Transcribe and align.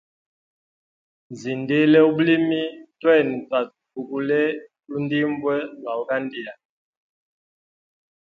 Nzindile 1.31 1.99
ubulimi, 2.09 2.61
twene 2.99 3.33
twabugule 3.45 4.41
lundimbwe 4.89 5.55
lwa 5.79 5.93
ugandia. 6.01 6.53